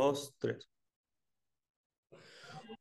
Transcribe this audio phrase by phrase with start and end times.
[0.00, 0.68] dos, tres.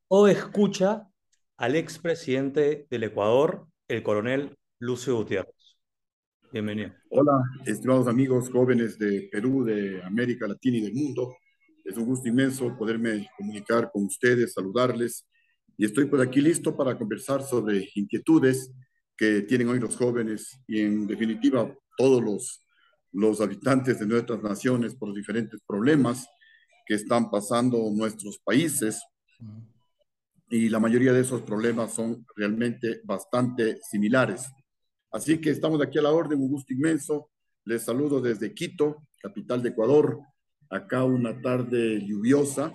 [0.07, 1.07] O escucha
[1.57, 5.77] al expresidente del Ecuador, el coronel Lucio Gutiérrez.
[6.51, 6.93] Bienvenido.
[7.09, 11.35] Hola, estimados amigos jóvenes de Perú, de América Latina y del mundo.
[11.83, 15.27] Es un gusto inmenso poderme comunicar con ustedes, saludarles.
[15.77, 18.71] Y estoy por aquí listo para conversar sobre inquietudes
[19.17, 22.65] que tienen hoy los jóvenes y en definitiva todos los,
[23.11, 26.25] los habitantes de nuestras naciones por diferentes problemas
[26.89, 28.99] que están pasando nuestros países.
[30.49, 34.47] Y la mayoría de esos problemas son realmente bastante similares.
[35.11, 37.29] Así que estamos aquí a la orden, un gusto inmenso.
[37.65, 40.19] Les saludo desde Quito, capital de Ecuador.
[40.67, 42.73] Acá una tarde lluviosa,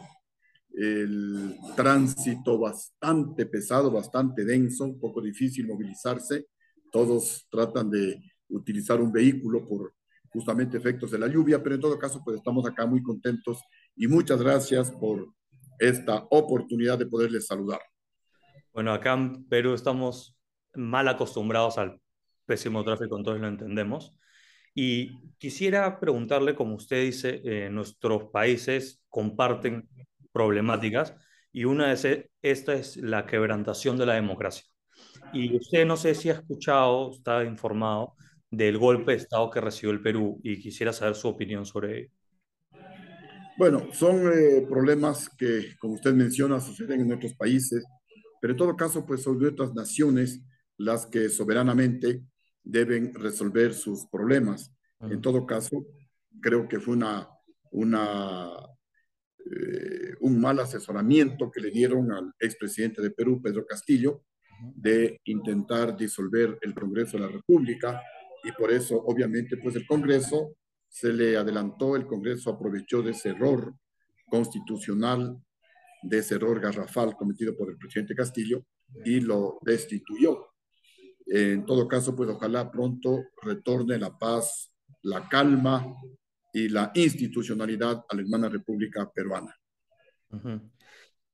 [0.77, 6.47] el tránsito bastante pesado, bastante denso, un poco difícil movilizarse.
[6.93, 9.93] Todos tratan de utilizar un vehículo por
[10.29, 13.61] justamente efectos de la lluvia, pero en todo caso, pues estamos acá muy contentos
[13.97, 15.29] y muchas gracias por
[15.79, 17.81] esta oportunidad de poderles saludar.
[18.73, 20.37] Bueno, acá en Perú estamos
[20.75, 22.01] mal acostumbrados al
[22.47, 24.17] pésimo tráfico, entonces lo entendemos.
[24.75, 29.89] Y quisiera preguntarle, como usted dice, eh, nuestros países comparten
[30.33, 31.15] problemáticas
[31.53, 34.65] y una de esta es la quebrantación de la democracia.
[35.33, 38.15] Y usted no sé si ha escuchado, está informado
[38.51, 42.11] del golpe de Estado que recibió el Perú y quisiera saber su opinión sobre ello.
[43.57, 47.85] Bueno, son eh, problemas que, como usted menciona, suceden en nuestros países,
[48.41, 50.43] pero en todo caso, pues son de otras naciones
[50.77, 52.25] las que soberanamente
[52.65, 54.73] deben resolver sus problemas.
[55.01, 55.87] En todo caso,
[56.41, 57.29] creo que fue una,
[57.71, 58.51] una,
[59.39, 64.25] eh, un mal asesoramiento que le dieron al expresidente de Perú, Pedro Castillo,
[64.75, 68.03] de intentar disolver el Congreso de la República
[68.43, 70.57] y por eso, obviamente, pues el Congreso
[70.95, 73.75] se le adelantó, el Congreso aprovechó de ese error
[74.29, 75.37] constitucional,
[76.05, 78.65] de ese error garrafal cometido por el presidente Castillo
[79.05, 80.53] y lo destituyó.
[81.27, 84.73] En todo caso, pues ojalá pronto retorne la paz,
[85.03, 85.85] la calma
[86.53, 89.53] y la institucionalidad a la hermana República Peruana.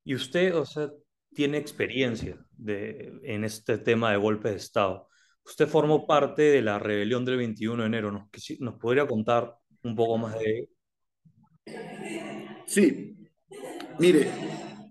[0.05, 0.91] Y usted, o sea,
[1.35, 5.10] tiene experiencia de, en este tema de golpe de Estado.
[5.45, 8.11] Usted formó parte de la rebelión del 21 de enero.
[8.13, 10.69] ¿Nos, podría contar un poco más de
[12.67, 13.17] Sí,
[13.99, 14.31] mire,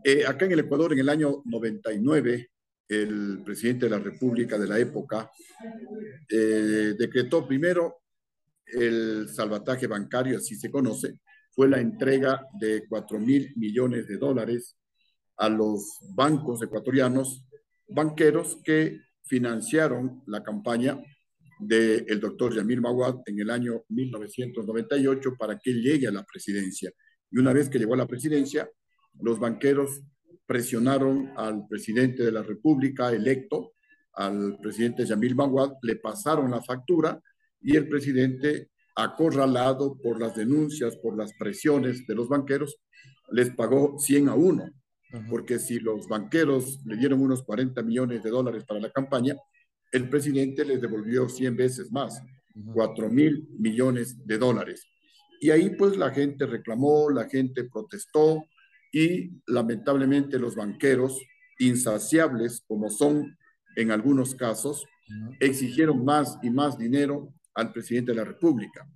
[0.04, 2.50] eh, acá en el Ecuador, en el año 99,
[2.90, 5.32] el presidente de la República de la época
[6.28, 8.02] eh, decretó primero
[8.66, 11.20] el salvataje bancario, así se conoce,
[11.52, 14.78] fue la entrega de 4 mil millones de dólares
[15.38, 17.46] a los bancos ecuatorianos,
[17.88, 21.00] banqueros que financiaron la campaña
[21.60, 26.92] del doctor Yamil Maguad en el año 1998 para que llegue a la presidencia.
[27.30, 28.68] Y una vez que llegó a la presidencia,
[29.22, 30.02] los banqueros
[30.48, 33.74] presionaron al presidente de la República electo,
[34.14, 37.22] al presidente Yamil Maguad, le pasaron la factura
[37.62, 42.78] y el presidente, acorralado por las denuncias, por las presiones de los banqueros,
[43.32, 44.79] les pagó 100 a 1
[45.30, 49.36] porque si los banqueros le dieron unos 40 millones de dólares para la campaña,
[49.92, 52.22] el presidente les devolvió 100 veces más,
[52.74, 54.88] 4 mil millones de dólares.
[55.42, 58.46] Y ahí pues la gente reclamó, la gente protestó
[58.92, 61.20] y lamentablemente los banqueros,
[61.58, 63.38] insaciables como son
[63.76, 64.86] en algunos casos,
[65.40, 68.88] exigieron más y más dinero al presidente de la República.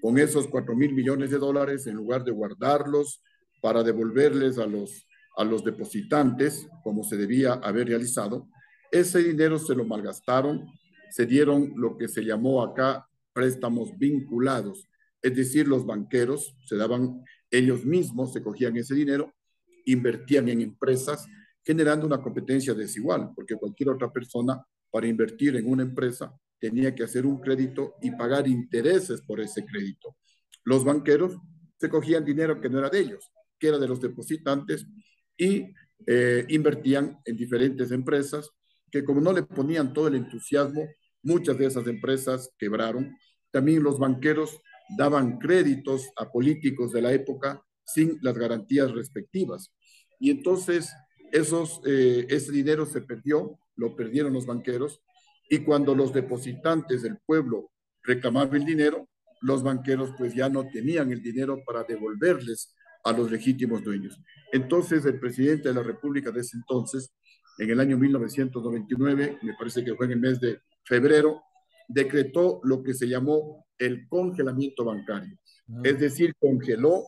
[0.00, 3.22] Con esos 4 mil millones de dólares, en lugar de guardarlos
[3.60, 5.06] para devolverles a los
[5.36, 8.48] a los depositantes, como se debía haber realizado,
[8.90, 10.66] ese dinero se lo malgastaron,
[11.10, 14.88] se dieron lo que se llamó acá préstamos vinculados,
[15.22, 19.32] es decir, los banqueros se daban ellos mismos, se cogían ese dinero,
[19.86, 21.26] invertían en empresas,
[21.64, 27.04] generando una competencia desigual, porque cualquier otra persona para invertir en una empresa tenía que
[27.04, 30.16] hacer un crédito y pagar intereses por ese crédito.
[30.64, 31.36] Los banqueros
[31.78, 34.86] se cogían dinero que no era de ellos, que era de los depositantes
[35.36, 35.72] y
[36.06, 38.50] eh, invertían en diferentes empresas
[38.90, 40.86] que como no le ponían todo el entusiasmo,
[41.22, 43.16] muchas de esas empresas quebraron.
[43.50, 44.60] También los banqueros
[44.96, 49.72] daban créditos a políticos de la época sin las garantías respectivas.
[50.20, 50.92] Y entonces
[51.32, 55.00] esos, eh, ese dinero se perdió, lo perdieron los banqueros,
[55.48, 57.70] y cuando los depositantes del pueblo
[58.02, 59.08] reclamaban el dinero,
[59.40, 64.20] los banqueros pues ya no tenían el dinero para devolverles a los legítimos dueños.
[64.52, 67.14] Entonces, el presidente de la República de ese entonces,
[67.58, 71.42] en el año 1999, me parece que fue en el mes de febrero,
[71.88, 75.36] decretó lo que se llamó el congelamiento bancario.
[75.82, 77.04] Es decir, congeló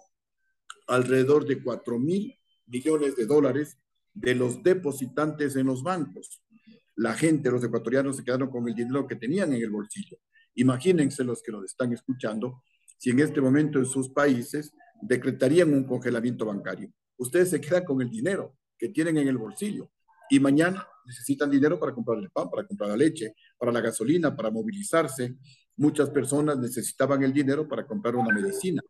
[0.87, 2.35] alrededor de 4 mil
[2.67, 3.79] millones de dólares
[4.13, 6.43] de los depositantes en los bancos.
[6.97, 10.19] La gente, los ecuatorianos, se quedaron con el dinero que tenían en el bolsillo.
[10.55, 12.63] Imagínense los que nos están escuchando,
[12.97, 16.91] si en este momento en sus países decretarían un congelamiento bancario.
[17.17, 19.91] Ustedes se quedan con el dinero que tienen en el bolsillo
[20.31, 24.35] y mañana necesitan dinero para comprar el pan, para comprar la leche, para la gasolina,
[24.35, 25.37] para movilizarse.
[25.77, 28.83] Muchas personas necesitaban el dinero para comprar una medicina.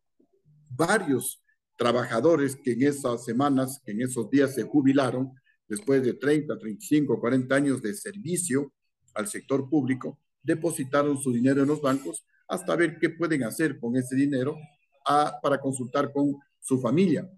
[0.70, 1.42] Varios
[1.76, 5.32] trabajadores que en esas semanas, que en esos días se jubilaron,
[5.66, 8.72] después de 30, 35, 40 años de servicio
[9.14, 13.96] al sector público, depositaron su dinero en los bancos hasta ver qué pueden hacer con
[13.96, 14.56] ese dinero
[15.04, 17.28] a, para consultar con su familia.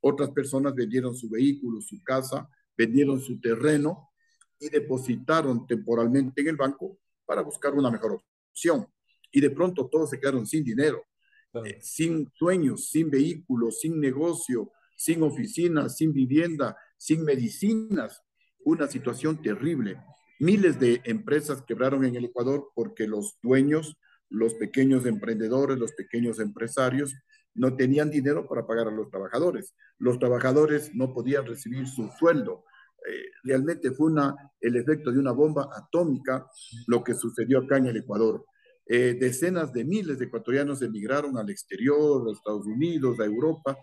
[0.00, 4.10] Otras personas vendieron su vehículo, su casa, vendieron su terreno
[4.60, 8.86] y depositaron temporalmente en el banco para buscar una mejor opción.
[9.32, 11.02] Y de pronto todos se quedaron sin dinero,
[11.64, 18.22] eh, sin sueños, sin vehículos, sin negocio, sin oficinas, sin vivienda, sin medicinas.
[18.64, 20.02] Una situación terrible.
[20.38, 23.96] Miles de empresas quebraron en el Ecuador porque los dueños,
[24.30, 27.14] los pequeños emprendedores, los pequeños empresarios,
[27.54, 29.74] no tenían dinero para pagar a los trabajadores.
[29.98, 32.64] Los trabajadores no podían recibir su sueldo.
[33.06, 36.46] Eh, realmente fue una, el efecto de una bomba atómica
[36.86, 38.44] lo que sucedió acá en el Ecuador.
[38.86, 43.76] Eh, decenas de miles de ecuatorianos emigraron al exterior, a Estados Unidos, a Europa,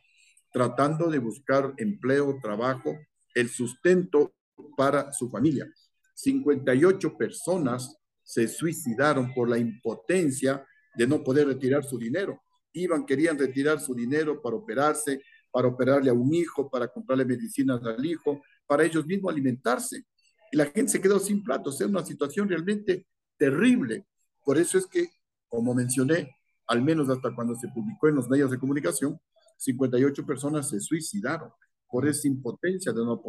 [0.52, 2.96] tratando de buscar empleo, trabajo,
[3.34, 4.34] el sustento
[4.76, 5.72] para su familia.
[6.14, 10.66] 58 personas se suicidaron por la impotencia
[10.96, 12.42] de no poder retirar su dinero.
[12.74, 15.22] Iban, querían retirar su dinero para operarse,
[15.52, 20.06] para operarle a un hijo, para comprarle medicinas al hijo, para ellos mismos alimentarse.
[20.52, 21.80] Y la gente se quedó sin platos.
[21.80, 23.06] Es una situación realmente
[23.38, 24.06] terrible.
[24.44, 25.10] Por eso es que,
[25.48, 26.36] como mencioné,
[26.68, 29.20] al menos hasta cuando se publicó en los medios de comunicación,
[29.58, 31.52] 58 personas se suicidaron
[31.90, 33.22] por esa impotencia de no,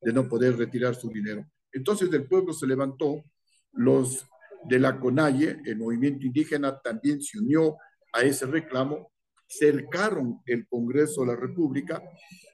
[0.00, 1.46] de no poder retirar su dinero.
[1.72, 3.24] Entonces el pueblo se levantó,
[3.72, 4.26] los
[4.64, 7.76] de la CONAIE, el movimiento indígena, también se unió
[8.12, 9.12] a ese reclamo,
[9.46, 12.02] cercaron el Congreso de la República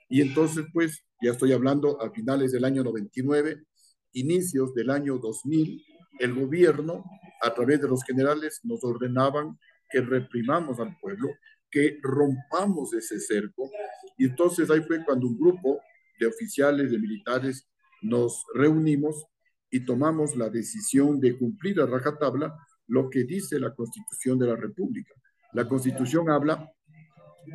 [0.09, 3.65] y entonces pues ya estoy hablando a finales del año 99,
[4.13, 5.85] inicios del año 2000,
[6.21, 7.05] el gobierno
[7.43, 9.59] a través de los generales nos ordenaban
[9.91, 11.29] que reprimamos al pueblo,
[11.71, 13.71] que rompamos ese cerco
[14.17, 15.81] y entonces ahí fue cuando un grupo
[16.19, 17.69] de oficiales, de militares,
[18.01, 19.27] nos reunimos
[19.71, 22.55] y tomamos la decisión de cumplir a rajatabla
[22.89, 25.13] lo que dice la Constitución de la República.
[25.53, 26.71] La Constitución habla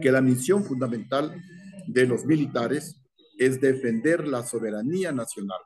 [0.02, 1.42] que la misión fundamental
[1.88, 3.02] de los militares
[3.38, 5.60] es defender la soberanía nacional.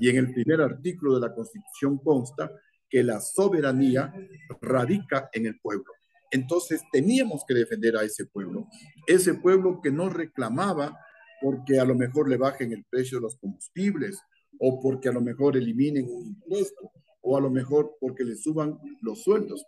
[0.00, 2.50] Y en el primer artículo de la Constitución consta
[2.88, 4.12] que la soberanía
[4.60, 5.92] radica en el pueblo.
[6.30, 8.66] Entonces teníamos que defender a ese pueblo,
[9.06, 10.96] ese pueblo que no reclamaba
[11.40, 14.18] porque a lo mejor le bajen el precio de los combustibles
[14.58, 18.78] o porque a lo mejor eliminen un impuesto o a lo mejor porque le suban
[19.02, 19.64] los sueldos.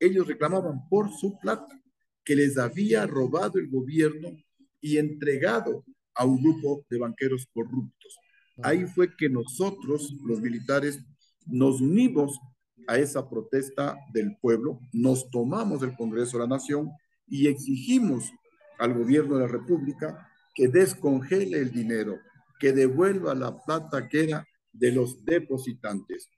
[0.00, 1.80] Ellos reclamaban por su plata
[2.24, 4.30] que les había robado el gobierno
[4.80, 5.84] y entregado
[6.14, 8.18] a un grupo de banqueros corruptos.
[8.62, 11.00] Ahí fue que nosotros, los militares,
[11.46, 12.38] nos unimos
[12.86, 16.90] a esa protesta del pueblo, nos tomamos del Congreso de la Nación
[17.26, 18.30] y exigimos
[18.78, 22.18] al gobierno de la República que descongele el dinero,
[22.62, 26.28] que devuelva la plata que era de los depositantes.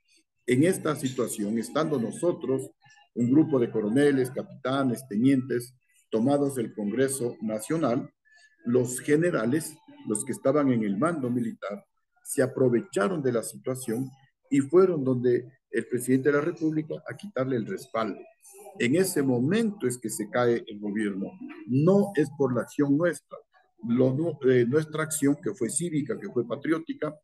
[0.46, 2.70] En esta situación, estando nosotros,
[3.14, 5.74] un grupo de coroneles, capitanes, tenientes,
[6.08, 8.10] tomados del Congreso Nacional,
[8.64, 9.76] los generales,
[10.08, 11.84] los que estaban en el mando militar,
[12.24, 14.10] se aprovecharon de la situación
[14.48, 18.18] y fueron donde el presidente de la República a quitarle el respaldo.
[18.78, 21.32] En ese momento es que se cae el gobierno.
[21.66, 23.36] No es por la acción nuestra.
[23.86, 27.14] Eh, nuestra acción, que fue cívica, que fue patriótica,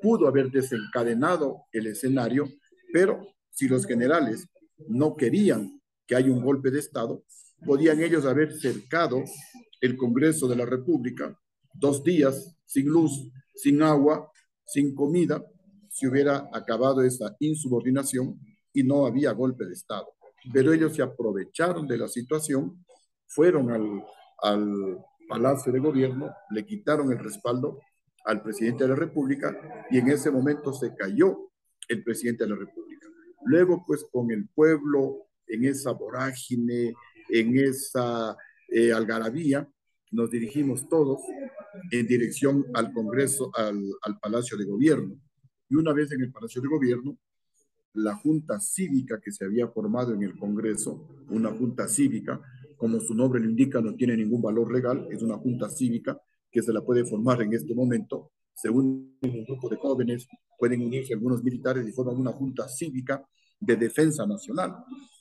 [0.00, 2.48] pudo haber desencadenado el escenario,
[2.92, 4.46] pero si los generales
[4.88, 7.24] no querían que haya un golpe de Estado,
[7.64, 9.22] podían ellos haber cercado
[9.80, 11.38] el Congreso de la República
[11.72, 14.30] dos días sin luz, sin agua,
[14.66, 15.42] sin comida,
[15.88, 18.38] si hubiera acabado esa insubordinación
[18.72, 20.08] y no había golpe de Estado.
[20.52, 22.84] Pero ellos se aprovecharon de la situación,
[23.26, 23.70] fueron
[24.42, 24.98] al
[25.28, 27.80] Palacio de Gobierno, le quitaron el respaldo
[28.24, 31.50] al presidente de la República y en ese momento se cayó
[31.88, 33.08] el presidente de la República.
[33.44, 36.94] Luego, pues con el pueblo en esa vorágine,
[37.28, 38.36] en esa
[38.68, 39.68] eh, algarabía,
[40.10, 41.20] nos dirigimos todos
[41.90, 45.18] en dirección al Congreso, al, al Palacio de Gobierno.
[45.68, 47.18] Y una vez en el Palacio de Gobierno,
[47.94, 52.40] la Junta Cívica que se había formado en el Congreso, una Junta Cívica
[52.82, 56.20] como su nombre lo indica, no tiene ningún valor legal, es una junta cívica
[56.50, 58.32] que se la puede formar en este momento.
[58.52, 60.26] Según un grupo de jóvenes,
[60.58, 63.24] pueden unirse algunos militares y forman una junta cívica
[63.60, 64.74] de defensa nacional.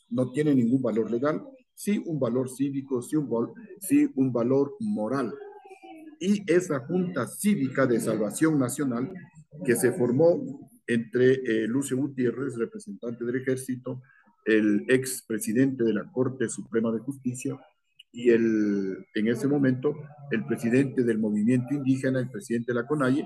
[0.09, 1.39] No tiene ningún valor legal,
[1.75, 3.29] sí un valor cívico, sí un,
[3.79, 5.31] sí un valor moral.
[6.19, 9.13] Y esa junta cívica de salvación nacional
[9.63, 14.01] que se formó entre eh, Lucio Gutiérrez, representante del ejército,
[14.45, 17.59] el ex presidente de la Corte Suprema de Justicia
[18.11, 19.95] y el, en ese momento
[20.31, 23.25] el presidente del movimiento indígena, el presidente de la CONAIE,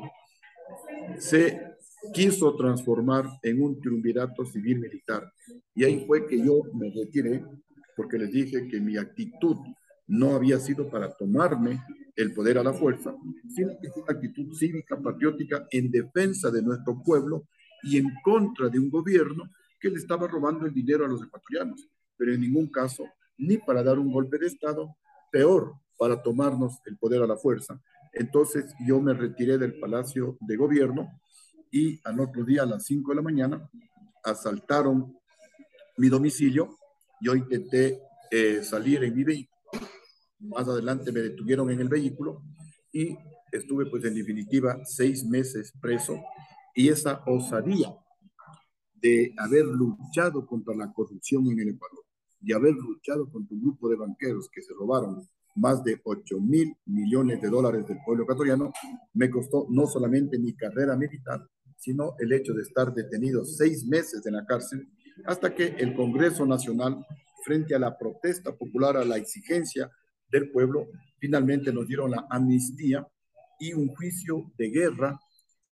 [1.17, 1.75] se
[2.13, 5.31] quiso transformar en un triunvirato civil militar.
[5.73, 7.43] Y ahí fue que yo me retiré
[7.95, 9.57] porque les dije que mi actitud
[10.07, 11.81] no había sido para tomarme
[12.15, 13.15] el poder a la fuerza,
[13.53, 17.47] sino que fue una actitud cívica, patriótica, en defensa de nuestro pueblo
[17.83, 19.49] y en contra de un gobierno
[19.85, 21.87] que le estaba robando el dinero a los ecuatorianos,
[22.17, 23.05] pero en ningún caso
[23.37, 24.95] ni para dar un golpe de Estado,
[25.31, 27.79] peor, para tomarnos el poder a la fuerza.
[28.11, 31.21] Entonces yo me retiré del Palacio de Gobierno
[31.69, 33.69] y al otro día a las 5 de la mañana
[34.23, 35.15] asaltaron
[35.97, 36.75] mi domicilio.
[37.21, 37.99] Yo intenté
[38.31, 39.61] eh, salir en mi vehículo.
[40.39, 42.41] Más adelante me detuvieron en el vehículo
[42.91, 43.15] y
[43.51, 46.19] estuve pues en definitiva seis meses preso
[46.73, 47.95] y esa osadía
[49.01, 52.03] de haber luchado contra la corrupción en el Ecuador,
[52.41, 56.75] y haber luchado contra un grupo de banqueros que se robaron más de 8 mil
[56.85, 58.71] millones de dólares del pueblo ecuatoriano,
[59.13, 61.47] me costó no solamente mi carrera militar,
[61.77, 64.87] sino el hecho de estar detenido seis meses en la cárcel,
[65.25, 67.05] hasta que el Congreso Nacional,
[67.43, 69.89] frente a la protesta popular, a la exigencia
[70.29, 70.87] del pueblo,
[71.19, 73.07] finalmente nos dieron la amnistía
[73.59, 75.19] y un juicio de guerra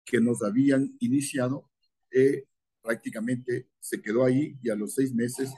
[0.05, 1.71] que nos habían iniciado,
[2.11, 2.45] eh,
[2.83, 5.53] prácticamente se quedó ahí y a los seis meses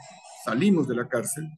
[0.44, 1.48] salimos de la cárcel,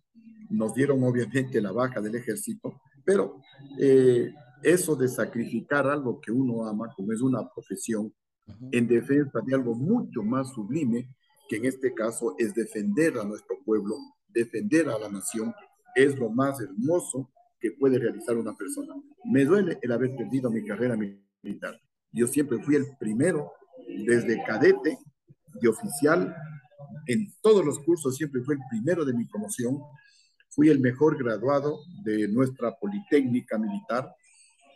[0.51, 3.41] nos dieron obviamente la baja del ejército, pero
[3.81, 4.33] eh,
[4.63, 8.15] eso de sacrificar algo que uno ama, como es una profesión,
[8.71, 11.09] en defensa de algo mucho más sublime,
[11.49, 13.97] que en este caso es defender a nuestro pueblo,
[14.29, 15.53] defender a la nación,
[15.95, 18.95] es lo más hermoso que puede realizar una persona.
[19.25, 21.81] Me duele el haber perdido mi carrera militar,
[22.13, 23.53] yo siempre fui el primero,
[24.07, 24.99] desde cadete
[25.61, 26.35] y oficial,
[27.07, 29.79] en todos los cursos siempre fui el primero de mi promoción.
[30.49, 34.11] Fui el mejor graduado de nuestra Politécnica Militar,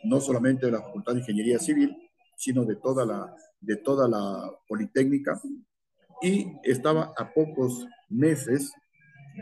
[0.03, 1.95] no solamente de la Facultad de Ingeniería Civil,
[2.37, 5.39] sino de toda la, de toda la Politécnica.
[6.21, 8.71] Y estaba a pocos meses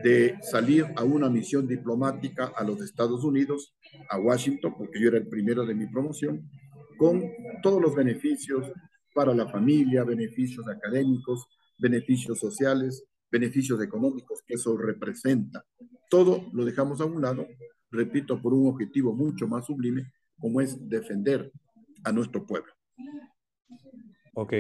[0.03, 3.75] de salir a una misión diplomática a los Estados Unidos,
[4.10, 6.50] a Washington, porque yo era el primero de mi promoción,
[6.98, 7.24] con
[7.62, 8.72] todos los beneficios
[9.13, 11.47] para la familia, beneficios académicos,
[11.77, 15.65] beneficios sociales, beneficios económicos que eso representa.
[16.09, 17.47] Todo lo dejamos a un lado,
[17.91, 21.51] repito, por un objetivo mucho más sublime, como es defender
[22.03, 22.71] a nuestro pueblo.
[24.33, 24.53] Ok,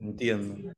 [0.00, 0.72] entiendo.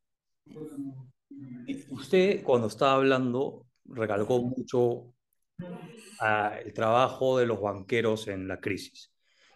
[1.91, 5.15] usted cuando estaba hablando recalcó mucho
[6.21, 9.13] ah, el trabajo de los banqueros en la crisis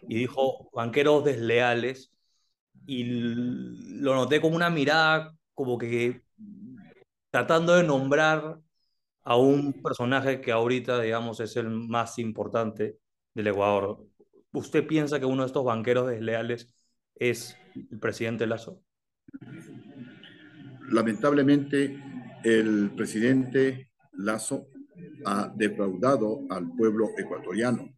[0.07, 2.11] y dijo banqueros desleales
[2.87, 3.03] y
[3.99, 6.21] lo noté como una mirada como que
[7.29, 8.59] tratando de nombrar
[9.23, 12.97] a un personaje que ahorita, digamos, es el más importante
[13.33, 14.07] del Ecuador.
[14.53, 16.73] ¿Usted piensa que uno de estos banqueros desleales
[17.15, 18.81] es el presidente Lazo?
[20.89, 22.01] Lamentablemente,
[22.45, 24.67] el presidente Lazo
[25.25, 27.89] ha defraudado al pueblo ecuatoriano.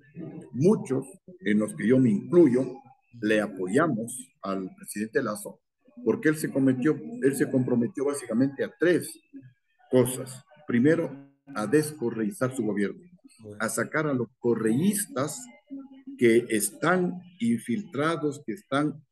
[0.54, 1.06] Muchos,
[1.42, 2.66] en los que yo me incluyo,
[3.22, 5.60] le apoyamos al presidente Lazo
[6.04, 9.20] porque él se, cometió, él se comprometió básicamente a tres
[9.92, 10.44] cosas.
[10.68, 11.12] Primero,
[11.56, 13.04] a descorreizar su gobierno,
[13.60, 15.44] a sacar a los correístas
[16.18, 19.04] que están infiltrados, que están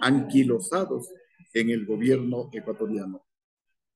[0.00, 1.08] anquilosados
[1.52, 3.24] en el gobierno ecuatoriano.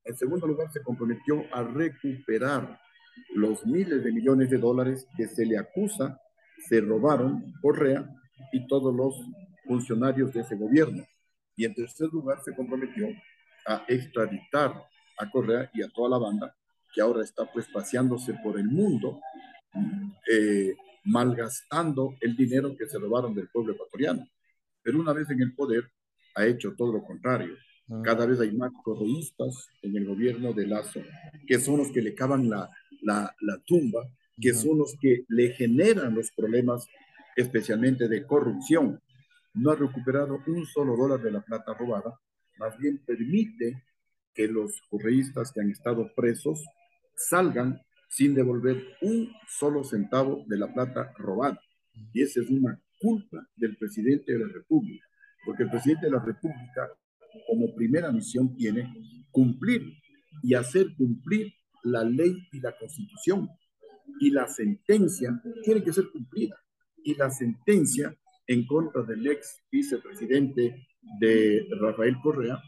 [0.05, 2.79] En segundo lugar, se comprometió a recuperar
[3.35, 6.19] los miles de millones de dólares que se le acusa
[6.69, 8.09] se robaron Correa
[8.53, 9.17] y todos los
[9.65, 11.05] funcionarios de ese gobierno.
[11.57, 13.09] Y en tercer lugar se comprometió
[13.67, 14.75] a extraditar
[15.19, 16.55] a Correa y a toda la banda
[16.93, 19.21] que ahora está pues paseándose por el mundo,
[20.29, 24.27] eh, malgastando el dinero que se robaron del pueblo ecuatoriano.
[24.83, 25.91] Pero una vez en el poder
[26.35, 27.55] ha hecho todo lo contrario.
[27.89, 28.01] Ah.
[28.03, 31.01] Cada vez hay más correístas en el gobierno de Lazo,
[31.47, 32.69] que son los que le cavan la,
[33.03, 34.09] la, la tumba
[34.41, 36.87] que son los que le generan los problemas,
[37.41, 39.01] especialmente de corrupción.
[39.55, 42.19] No ha recuperado un solo dólar de la plata robada,
[42.59, 43.83] más bien permite
[44.35, 46.65] que los correístas que han estado presos
[47.17, 51.61] salgan sin devolver un solo centavo de la plata robada.
[52.13, 55.07] Y esa es una culpa del presidente de la República,
[55.45, 56.89] porque el presidente de la República,
[57.47, 58.93] como primera misión, tiene
[59.31, 59.95] cumplir
[60.43, 61.53] y hacer cumplir
[61.85, 63.49] la ley y la constitución.
[64.21, 66.57] Y la sentencia tiene que ser cumplida.
[67.05, 68.15] Y la sentencia
[68.47, 70.87] en contra del ex vicepresidente
[71.19, 72.61] de Rafael Correa,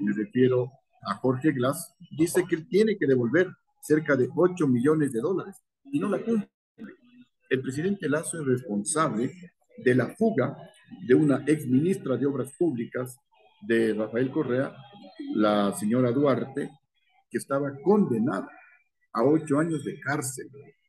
[0.00, 0.70] me refiero
[1.02, 3.48] a Jorge Glass, dice que él tiene que devolver
[3.80, 5.56] cerca de 8 millones de dólares
[5.90, 6.50] y no la cumple.
[7.48, 9.32] El presidente Lazo es responsable
[9.78, 10.56] de la fuga
[11.06, 13.16] de una ex ministra de Obras Públicas
[13.62, 14.74] de Rafael Correa,
[15.34, 16.70] la señora Duarte,
[17.30, 18.48] que estaba condenada
[19.12, 20.48] a ocho años de cárcel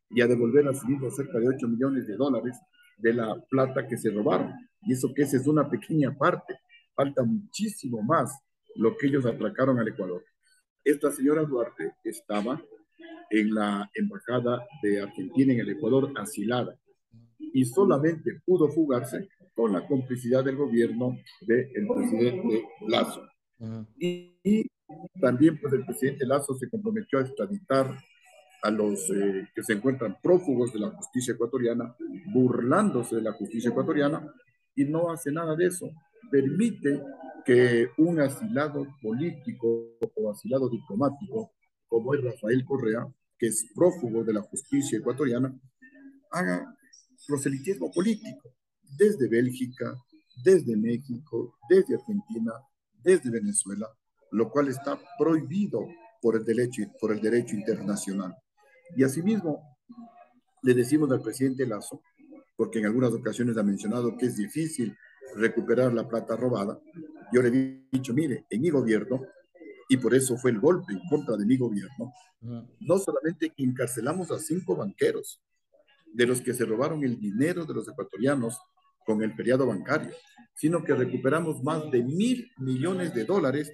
[0.09, 2.57] y a devolver a su hijo cerca de 8 millones de dólares
[2.99, 4.53] de la plata que se robaron.
[4.81, 6.59] Y eso que esa es una pequeña parte.
[6.93, 8.37] Falta muchísimo más
[8.75, 10.23] lo que ellos atracaron al Ecuador.
[10.83, 12.61] Esta señora Duarte estaba
[13.29, 16.77] en la embajada de Argentina en el Ecuador asilada
[17.37, 23.27] y solamente pudo fugarse con la complicidad del gobierno del presidente Lazo.
[23.97, 24.65] y,
[25.21, 27.95] también pues el presidente Lazo se comprometió a extraditar
[28.61, 31.95] a los eh, que se encuentran prófugos de la justicia ecuatoriana,
[32.33, 34.33] burlándose de la justicia ecuatoriana,
[34.75, 35.89] y no hace nada de eso.
[36.29, 37.01] Permite
[37.45, 41.51] que un asilado político o asilado diplomático,
[41.87, 45.57] como es Rafael Correa, que es prófugo de la justicia ecuatoriana,
[46.31, 46.75] haga
[47.27, 48.53] proselitismo político
[48.97, 49.95] desde Bélgica,
[50.43, 52.51] desde México, desde Argentina,
[52.93, 53.87] desde Venezuela,
[54.31, 55.87] lo cual está prohibido
[56.21, 58.35] por el derecho, por el derecho internacional.
[58.95, 59.77] Y asimismo,
[60.61, 62.01] le decimos al presidente Lazo,
[62.55, 64.95] porque en algunas ocasiones ha mencionado que es difícil
[65.35, 66.79] recuperar la plata robada,
[67.31, 69.21] yo le he dicho, mire, en mi gobierno,
[69.87, 74.39] y por eso fue el golpe en contra de mi gobierno, no solamente encarcelamos a
[74.39, 75.41] cinco banqueros,
[76.13, 78.59] de los que se robaron el dinero de los ecuatorianos
[79.05, 80.11] con el periodo bancario,
[80.55, 83.71] sino que recuperamos más de mil millones de dólares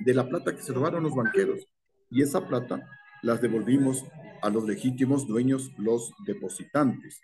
[0.00, 1.66] de la plata que se robaron los banqueros.
[2.10, 2.86] Y esa plata
[3.24, 4.04] las devolvimos
[4.42, 7.20] a los legítimos dueños, los depositantes.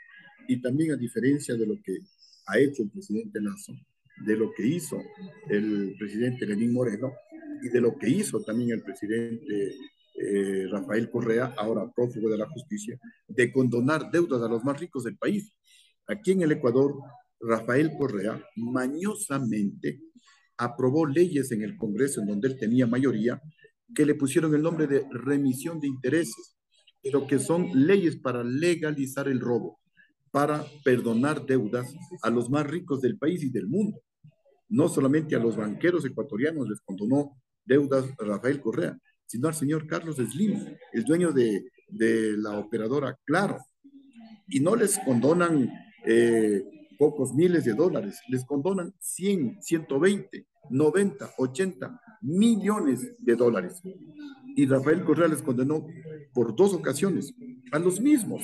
[0.48, 1.98] Y también a diferencia de lo que
[2.46, 3.74] ha hecho el presidente Lazo,
[4.24, 5.00] de lo que hizo
[5.48, 7.12] el presidente Lenín Moreno
[7.62, 9.74] y de lo que hizo también el presidente
[10.14, 15.04] eh, Rafael Correa, ahora prófugo de la justicia, de condonar deudas a los más ricos
[15.04, 15.52] del país.
[16.06, 16.94] Aquí en el Ecuador,
[17.38, 20.00] Rafael Correa mañosamente
[20.56, 23.40] aprobó leyes en el Congreso en donde él tenía mayoría
[23.94, 26.56] que le pusieron el nombre de remisión de intereses,
[27.02, 29.80] pero que son leyes para legalizar el robo,
[30.30, 34.00] para perdonar deudas a los más ricos del país y del mundo.
[34.68, 40.16] No solamente a los banqueros ecuatorianos les condonó deudas Rafael Correa, sino al señor Carlos
[40.16, 43.58] Slim, el dueño de, de la operadora Claro.
[44.48, 45.70] Y no les condonan
[46.04, 46.64] eh,
[46.98, 53.80] pocos miles de dólares, les condonan 100, 120, 90, 80 millones de dólares.
[54.56, 55.86] Y Rafael Correa les condenó
[56.32, 57.32] por dos ocasiones
[57.72, 58.42] a los mismos.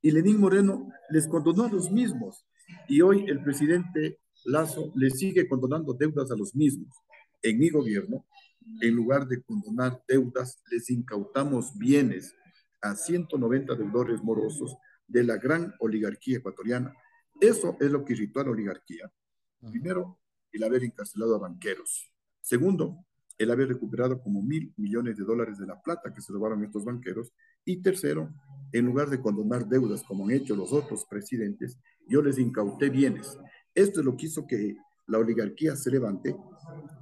[0.00, 2.46] Y Lenín Moreno les condonó a los mismos.
[2.88, 6.94] Y hoy el presidente Lazo le sigue condonando deudas a los mismos.
[7.42, 8.24] En mi gobierno,
[8.80, 12.34] en lugar de condonar deudas, les incautamos bienes
[12.80, 16.94] a 190 deudores morosos de la gran oligarquía ecuatoriana.
[17.40, 19.10] Eso es lo que irritó a la oligarquía.
[19.70, 20.18] Primero,
[20.52, 22.12] el haber encarcelado a banqueros.
[22.40, 23.04] Segundo,
[23.38, 26.84] el haber recuperado como mil millones de dólares de la plata que se robaron estos
[26.84, 27.32] banqueros.
[27.64, 28.34] Y tercero,
[28.72, 33.38] en lugar de condonar deudas como han hecho los otros presidentes, yo les incauté bienes.
[33.74, 36.36] Esto es lo que hizo que la oligarquía se levante,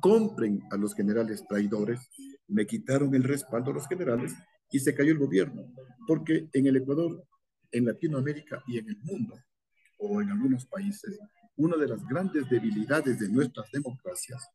[0.01, 2.09] compren a los generales traidores,
[2.49, 4.35] me quitaron el respaldo a los generales
[4.71, 5.73] y se cayó el gobierno.
[6.07, 7.25] Porque en el Ecuador,
[7.73, 9.35] en Latinoamérica y en el mundo,
[9.99, 11.19] o en algunos países,
[11.57, 14.49] una de las grandes debilidades de nuestras democracias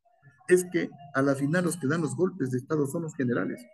[0.47, 3.65] es que a la final los que dan los golpes de Estado son los generales,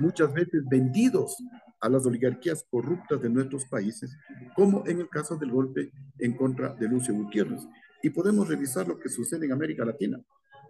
[0.00, 1.36] muchas veces vendidos
[1.80, 4.16] a las oligarquías corruptas de nuestros países,
[4.54, 7.60] como en el caso del golpe en contra de Lucio Gutiérrez.
[8.02, 10.20] Y podemos revisar lo que sucede en América Latina.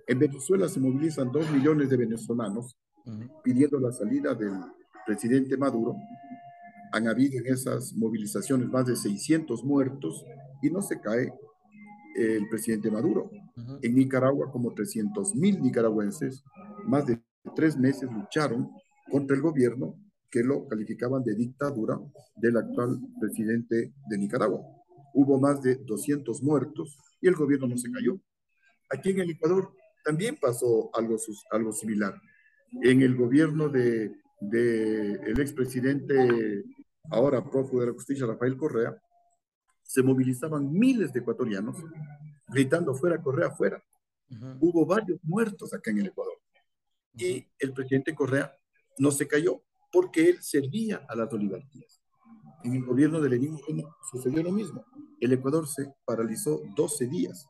[0.07, 2.77] En Venezuela se movilizan dos millones de venezolanos
[3.43, 4.53] pidiendo la salida del
[5.07, 5.97] presidente Maduro.
[6.93, 10.25] Han habido en esas movilizaciones más de 600 muertos
[10.63, 11.33] y no se cae
[12.15, 13.31] el presidente Maduro.
[13.83, 16.45] En Nicaragua, como 300 mil nicaragüenses,
[16.85, 17.21] más de
[17.55, 18.71] tres meses lucharon
[19.11, 19.97] contra el gobierno
[20.31, 21.99] que lo calificaban de dictadura
[22.37, 24.61] del actual presidente de Nicaragua.
[25.15, 28.19] Hubo más de 200 muertos y el gobierno no se cayó.
[28.91, 29.73] Aquí en el Ecuador
[30.05, 31.17] también pasó algo,
[31.51, 32.21] algo similar.
[32.83, 36.65] En el gobierno de, de el expresidente
[37.11, 38.97] ahora prófugo de la justicia Rafael Correa,
[39.85, 41.77] se movilizaban miles de ecuatorianos
[42.49, 43.83] gritando fuera Correa, fuera.
[44.61, 46.35] Hubo varios muertos acá en el Ecuador.
[47.17, 48.53] Y el presidente Correa
[48.99, 52.03] no se cayó porque él servía a las oligarquías.
[52.65, 53.59] En el gobierno de Lenín
[54.11, 54.85] sucedió lo mismo.
[55.21, 57.47] El Ecuador se paralizó 12 días.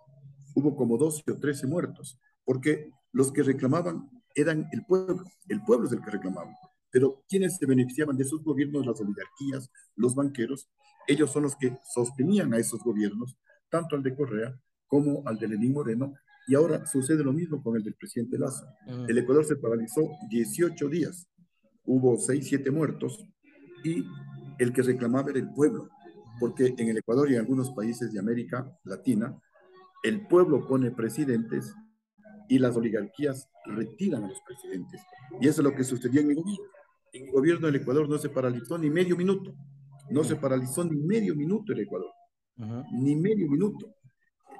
[0.54, 5.24] Hubo como 12 o 13 muertos, porque los que reclamaban eran el pueblo.
[5.48, 6.54] El pueblo es el que reclamaba.
[6.90, 10.68] Pero quienes se beneficiaban de esos gobiernos, las oligarquías, los banqueros,
[11.06, 13.36] ellos son los que sostenían a esos gobiernos,
[13.68, 16.14] tanto al de Correa como al de Lenín Moreno,
[16.46, 18.66] y ahora sucede lo mismo con el del presidente Lazo.
[19.08, 21.26] El Ecuador se paralizó 18 días,
[21.84, 23.26] hubo 6, 7 muertos,
[23.82, 24.04] y
[24.58, 25.88] el que reclamaba era el pueblo,
[26.38, 29.36] porque en el Ecuador y en algunos países de América Latina,
[30.02, 31.74] el pueblo pone presidentes
[32.48, 35.00] y las oligarquías retiran a los presidentes.
[35.40, 36.64] Y eso es lo que sucedió en mi gobierno.
[37.12, 39.54] En mi gobierno el Ecuador no se paralizó ni medio minuto.
[40.10, 42.10] No se paralizó ni medio minuto el Ecuador.
[42.92, 43.94] Ni medio minuto.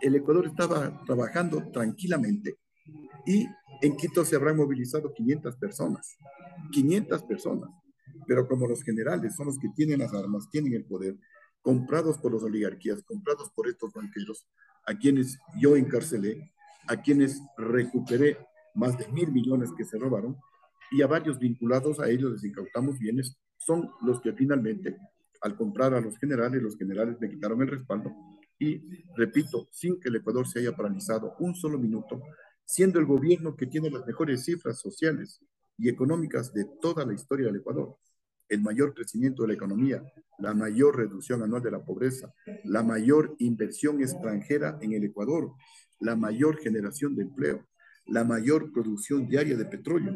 [0.00, 2.59] El Ecuador estaba trabajando tranquilamente
[3.26, 3.46] y
[3.80, 6.18] en Quito se habrán movilizado 500 personas.
[6.72, 7.70] 500 personas.
[8.26, 11.16] Pero como los generales son los que tienen las armas, tienen el poder,
[11.62, 14.46] comprados por las oligarquías, comprados por estos banqueros,
[14.87, 16.52] a quienes yo encarcelé,
[16.88, 18.38] a quienes recuperé
[18.74, 20.37] más de mil millones que se robaron,
[20.90, 24.96] y a varios vinculados a ellos les incautamos bienes, son los que finalmente,
[25.44, 28.12] al comprar a los generales, los generales me quitaron el respaldo,
[28.59, 28.80] y
[29.16, 32.20] repito, sin que el Ecuador se haya paralizado un solo minuto,
[32.64, 35.40] siendo el gobierno que tiene las mejores cifras sociales
[35.78, 37.96] y económicas de toda la historia del Ecuador
[38.48, 40.02] el mayor crecimiento de la economía,
[40.38, 42.33] la mayor reducción anual de la pobreza,
[42.64, 45.52] la mayor inversión extranjera en el Ecuador,
[46.00, 47.66] la mayor generación de empleo,
[48.07, 50.14] la mayor producción diaria de petróleo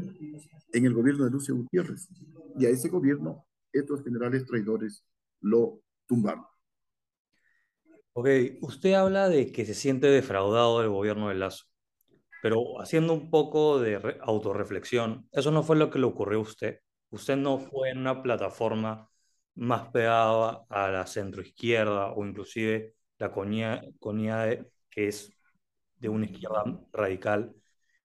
[0.72, 2.08] en el gobierno de Lucio Gutiérrez.
[2.58, 5.04] Y a ese gobierno, estos generales traidores
[5.40, 6.44] lo tumbaron.
[8.12, 8.28] Ok,
[8.62, 11.66] usted habla de que se siente defraudado del gobierno de Lazo,
[12.42, 16.80] pero haciendo un poco de autorreflexión, ¿eso no fue lo que le ocurrió a usted?
[17.10, 19.08] usted no fue en una plataforma
[19.54, 25.32] más pegada a la centroizquierda o inclusive la CONIADE, que es
[25.96, 27.54] de una izquierda radical,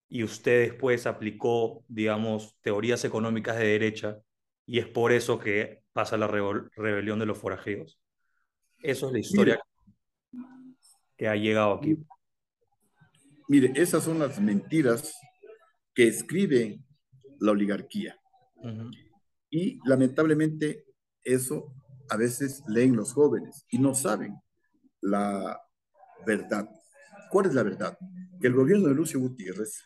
[0.10, 4.20] y usted después aplicó, digamos, teorías económicas de derecha,
[4.66, 8.00] y es por eso que pasa la rebelión de los forajidos.
[8.82, 9.60] Eso es la historia
[11.16, 11.98] que ha llegado aquí.
[13.48, 15.16] Mire, esas son las mentiras
[15.94, 16.84] que escribe
[17.40, 18.20] la oligarquía.
[19.50, 20.86] Y lamentablemente
[21.24, 21.74] eso
[22.10, 24.36] a veces leen los jóvenes y no saben
[25.02, 25.62] la
[26.26, 26.70] verdad.
[27.30, 27.98] ¿Cuál es la verdad?
[28.42, 29.84] Que el gobierno de Lucio Gutiérrez,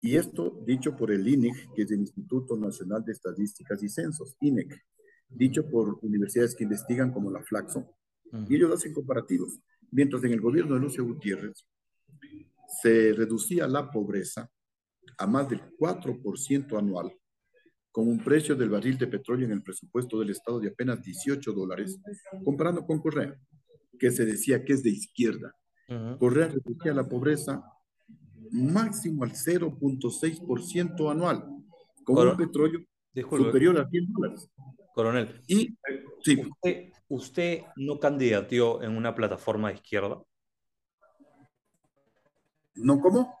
[0.00, 4.36] y esto dicho por el INEC, que es el Instituto Nacional de Estadísticas y Censos,
[4.40, 4.84] INEC,
[5.28, 7.96] dicho por universidades que investigan como la Flaxo,
[8.48, 9.58] y ellos hacen comparativos.
[9.90, 11.66] Mientras en el gobierno de Lucio Gutiérrez
[12.82, 14.50] se reducía la pobreza
[15.18, 17.12] a más del 4% anual,
[17.92, 21.52] con un precio del barril de petróleo en el presupuesto del Estado de apenas 18
[21.52, 21.98] dólares,
[22.44, 23.34] comparando con Correa,
[23.98, 25.54] que se decía que es de izquierda.
[26.18, 27.62] Correa reducía la pobreza
[28.50, 31.44] máximo al 0.6% anual,
[32.04, 32.80] con un petróleo
[33.14, 34.50] superior a 100 dólares.
[34.96, 35.76] Coronel, y,
[36.24, 36.40] sí.
[36.40, 40.22] ¿usted, ¿usted no candidateó en una plataforma de izquierda?
[42.76, 43.38] ¿No cómo?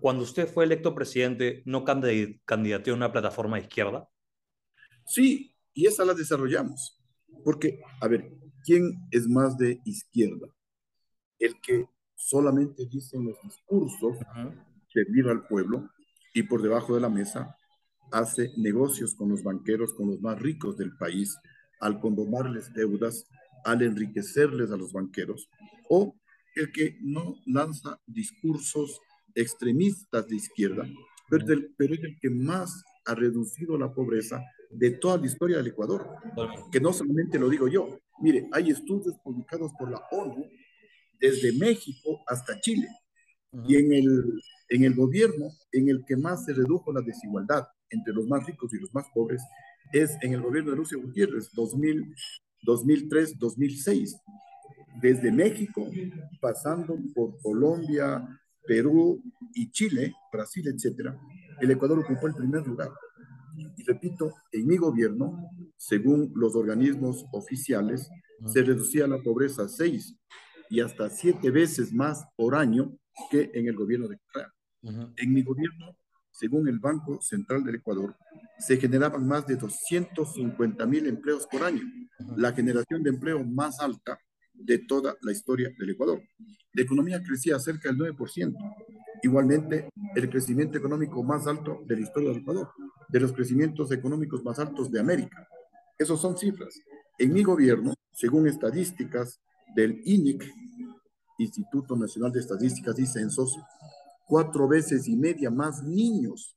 [0.00, 4.08] cuando usted fue electo presidente, ¿no candidateó a una plataforma de izquierda?
[5.04, 7.00] Sí, y esa la desarrollamos.
[7.42, 8.30] Porque, a ver,
[8.64, 10.46] ¿quién es más de izquierda?
[11.36, 14.18] El que solamente dice en los discursos
[14.88, 15.90] que viva al pueblo
[16.32, 17.56] y por debajo de la mesa
[18.14, 21.36] hace negocios con los banqueros, con los más ricos del país,
[21.80, 23.26] al condonarles deudas,
[23.64, 25.48] al enriquecerles a los banqueros,
[25.88, 26.14] o
[26.54, 29.00] el que no lanza discursos
[29.34, 30.86] extremistas de izquierda,
[31.28, 36.08] pero, es el que más ha reducido la pobreza de toda la historia del Ecuador.
[36.70, 37.98] Que no solamente lo digo yo.
[38.20, 40.48] Mire, hay estudios publicados por la ONU
[41.18, 42.86] desde México hasta Chile.
[43.66, 48.12] Y en el, en el gobierno en el que más se redujo la desigualdad entre
[48.12, 49.42] los más ricos y los más pobres
[49.92, 52.14] es en el gobierno de Lucio Gutiérrez, 2000,
[52.62, 54.16] 2003, 2006.
[55.00, 55.88] Desde México,
[56.40, 58.26] pasando por Colombia,
[58.66, 59.22] Perú
[59.54, 61.18] y Chile, Brasil, etcétera,
[61.60, 62.90] el Ecuador ocupó el primer lugar.
[63.76, 68.08] Y repito, en mi gobierno, según los organismos oficiales,
[68.46, 70.16] se reducía la pobreza seis
[70.70, 72.96] y hasta siete veces más por año
[73.30, 74.52] que en el gobierno de Correa.
[75.16, 75.96] En mi gobierno
[76.34, 78.16] según el Banco Central del Ecuador,
[78.58, 81.82] se generaban más de 250 mil empleos por año,
[82.36, 84.18] la generación de empleo más alta
[84.52, 86.20] de toda la historia del Ecuador.
[86.72, 88.52] La economía crecía cerca del 9%.
[89.22, 92.70] Igualmente, el crecimiento económico más alto de la historia del Ecuador,
[93.08, 95.46] de los crecimientos económicos más altos de América.
[95.96, 96.74] Esas son cifras.
[97.16, 99.40] En mi gobierno, según estadísticas
[99.76, 100.44] del INIC,
[101.38, 103.56] Instituto Nacional de Estadísticas y Censos,
[104.26, 106.56] cuatro veces y media más niños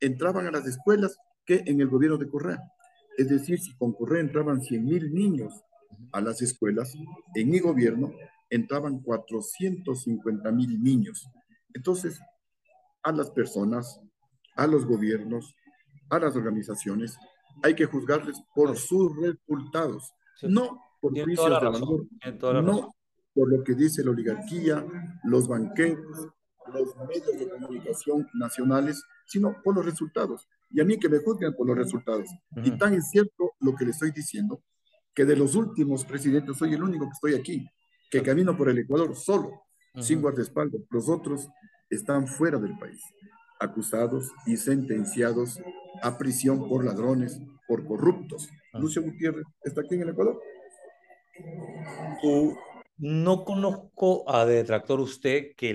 [0.00, 2.62] entraban a las escuelas que en el gobierno de Correa.
[3.16, 5.62] Es decir, si con Correa entraban 100 mil niños
[6.12, 6.94] a las escuelas,
[7.34, 8.12] en mi gobierno
[8.48, 11.28] entraban 450 mil niños.
[11.74, 12.20] Entonces,
[13.02, 14.00] a las personas,
[14.56, 15.54] a los gobiernos,
[16.10, 17.16] a las organizaciones,
[17.62, 22.06] hay que juzgarles por sus resultados, no por juicios de valor,
[22.64, 22.94] no
[23.34, 24.84] por lo que dice la oligarquía,
[25.24, 26.28] los banqueros,
[26.70, 30.48] los medios de comunicación nacionales, sino por los resultados.
[30.70, 32.28] Y a mí que me juzguen por los resultados.
[32.62, 34.62] Y tan es cierto lo que le estoy diciendo,
[35.14, 37.66] que de los últimos presidentes soy el único que estoy aquí,
[38.10, 39.62] que camino por el Ecuador solo,
[40.00, 40.82] sin guardaespaldas.
[40.90, 41.48] Los otros
[41.88, 43.02] están fuera del país,
[43.58, 45.60] acusados y sentenciados
[46.02, 48.48] a prisión por ladrones, por corruptos.
[48.74, 50.40] Lucio Gutiérrez está aquí en el Ecuador.
[53.00, 55.72] No conozco a detractor usted que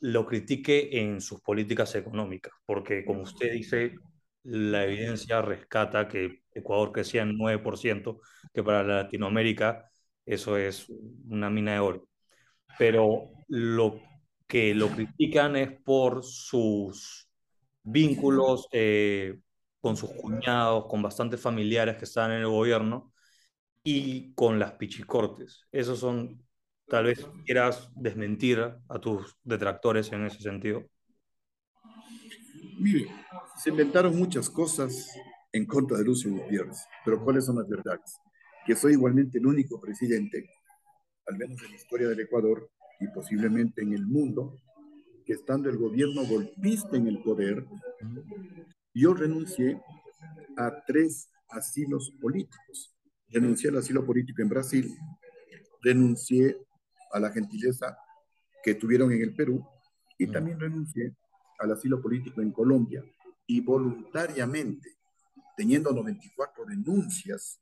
[0.00, 3.96] lo critique en sus políticas económicas, porque como usted dice,
[4.44, 8.20] la evidencia rescata que Ecuador crecía en 9%,
[8.54, 9.90] que para Latinoamérica
[10.24, 10.86] eso es
[11.28, 12.08] una mina de oro.
[12.78, 14.00] Pero lo
[14.46, 17.28] que lo critican es por sus
[17.82, 19.40] vínculos eh,
[19.80, 23.07] con sus cuñados, con bastantes familiares que están en el gobierno,
[23.90, 25.66] y con las pichicortes.
[25.72, 26.44] Esos son,
[26.88, 30.84] tal vez quieras desmentir a tus detractores en ese sentido.
[32.78, 33.08] Mire,
[33.56, 35.08] se inventaron muchas cosas
[35.52, 38.18] en contra de Lucio Gutiérrez, pero ¿cuáles son las verdades?
[38.66, 40.50] Que soy igualmente el único presidente,
[41.26, 42.70] al menos en la historia del Ecuador
[43.00, 44.60] y posiblemente en el mundo,
[45.24, 47.64] que estando el gobierno golpista en el poder,
[48.92, 49.80] yo renuncié
[50.58, 52.97] a tres asilos políticos
[53.30, 54.96] renuncié al asilo político en Brasil,
[55.82, 56.56] renuncié
[57.12, 57.96] a la gentileza
[58.62, 59.64] que tuvieron en el Perú
[60.18, 61.14] y también renuncié
[61.58, 63.02] al asilo político en Colombia
[63.46, 64.98] y voluntariamente,
[65.56, 67.58] teniendo 94 denuncias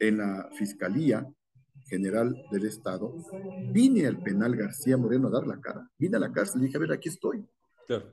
[0.00, 1.26] en la Fiscalía
[1.86, 3.14] General del Estado,
[3.72, 5.88] vine al penal García Moreno a dar la cara.
[5.98, 7.46] Vine a la cárcel y dije, a ver, aquí estoy.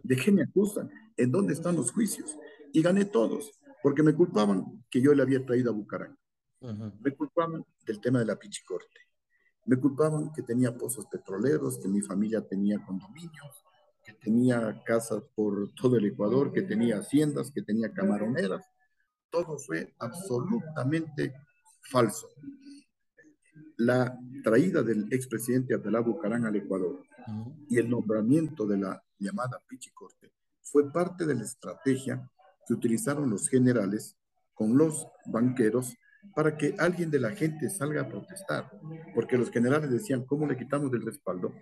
[0.03, 0.89] ¿De qué me acusan?
[1.17, 2.37] ¿En dónde están los juicios?
[2.71, 3.51] Y gané todos,
[3.83, 6.24] porque me culpaban que yo le había traído a Bucaramanga.
[6.99, 9.01] Me culpaban del tema de la pichicorte.
[9.65, 13.63] Me culpaban que tenía pozos petroleros, que mi familia tenía condominios,
[14.03, 18.65] que tenía casas por todo el Ecuador, que tenía haciendas, que tenía camaroneras.
[19.29, 21.33] Todo fue absolutamente
[21.81, 22.29] falso.
[23.77, 27.03] La traída del expresidente Abdelá Bucarán al Ecuador
[27.67, 32.29] y el nombramiento de la llamada Pichicorte fue parte de la estrategia
[32.67, 34.15] que utilizaron los generales
[34.53, 35.95] con los banqueros
[36.33, 38.69] para que alguien de la gente salga a protestar,
[39.13, 41.53] porque los generales decían, ¿cómo le quitamos del respaldo?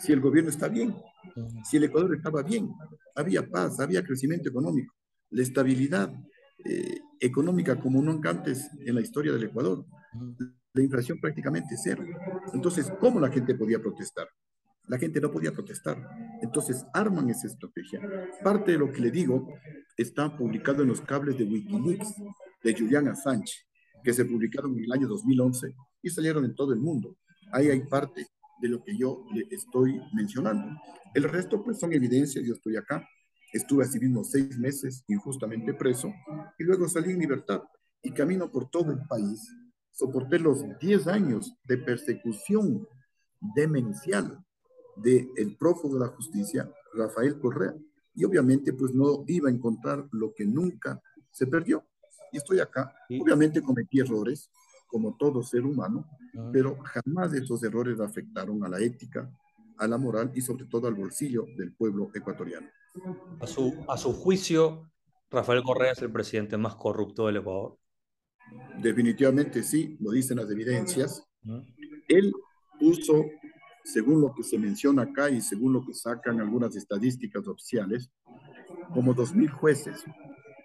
[0.00, 0.94] Si el gobierno está bien,
[1.64, 2.70] si el Ecuador estaba bien,
[3.14, 4.94] había paz, había crecimiento económico,
[5.30, 6.12] la estabilidad
[6.64, 9.84] eh, económica como nunca antes en la historia del Ecuador,
[10.72, 12.04] la inflación prácticamente cero.
[12.52, 14.28] Entonces, ¿cómo la gente podía protestar?
[14.86, 15.96] La gente no podía protestar.
[16.42, 18.00] Entonces, arman esa estrategia.
[18.42, 19.48] Parte de lo que le digo
[19.96, 22.14] está publicado en los cables de Wikileaks
[22.62, 23.66] de Julian Assange
[24.04, 27.16] que se publicaron en el año 2011 y salieron en todo el mundo.
[27.50, 28.28] Ahí hay parte
[28.60, 30.78] de lo que yo le estoy mencionando.
[31.14, 32.44] El resto, pues, son evidencias.
[32.44, 33.08] Yo estoy acá.
[33.52, 36.12] Estuve así mismo seis meses injustamente preso
[36.58, 37.62] y luego salí en libertad
[38.02, 39.48] y camino por todo el país.
[39.92, 42.86] Soporté los 10 años de persecución
[43.54, 44.44] demencial
[44.96, 47.74] del el prófugo de la justicia, Rafael Correa.
[48.14, 51.84] Y obviamente, pues, no iba a encontrar lo que nunca se perdió,
[52.34, 52.92] y estoy acá.
[53.20, 54.50] Obviamente cometí errores,
[54.88, 56.04] como todo ser humano,
[56.52, 59.30] pero jamás esos errores afectaron a la ética,
[59.78, 62.68] a la moral y sobre todo al bolsillo del pueblo ecuatoriano.
[63.40, 64.90] A su, a su juicio,
[65.30, 67.78] Rafael Correa es el presidente más corrupto del Ecuador.
[68.80, 71.24] Definitivamente sí, lo dicen las evidencias.
[72.08, 72.32] Él
[72.78, 73.26] puso,
[73.84, 78.10] según lo que se menciona acá y según lo que sacan algunas estadísticas oficiales,
[78.92, 80.04] como dos mil jueces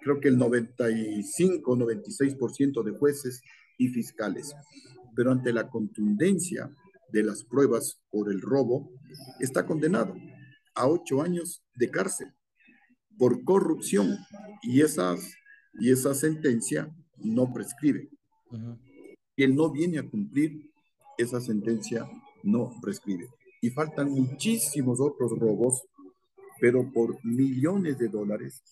[0.00, 3.42] creo que el 95, 96% de jueces
[3.78, 4.54] y fiscales.
[5.14, 6.70] Pero ante la contundencia
[7.12, 8.90] de las pruebas por el robo,
[9.40, 10.14] está condenado
[10.74, 12.32] a ocho años de cárcel.
[13.18, 14.16] por corrupción
[14.62, 15.34] y, esas,
[15.74, 18.08] y esa sentencia no prescribe.
[18.50, 18.76] Uh
[19.36, 20.70] Quien no viene a cumplir
[21.18, 22.08] esa sentencia
[22.42, 23.28] no prescribe.
[23.60, 25.82] Y faltan muchísimos otros robos,
[26.60, 28.62] pero por millones de dólares,